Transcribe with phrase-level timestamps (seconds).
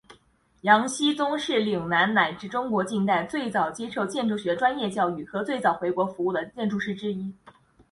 [0.61, 7.31] 杨锡宗是岭南乃至中国近代最早接受建筑学专业教育和最早回国服务的建筑师之一。